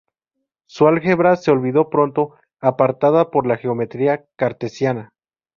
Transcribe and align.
Su 0.65 0.87
álgebra 0.87 1.35
se 1.35 1.51
olvidó 1.51 1.91
pronto, 1.91 2.31
apartada 2.59 3.29
por 3.29 3.45
la 3.45 3.57
geometría 3.57 4.25
cartesiana. 4.35 5.13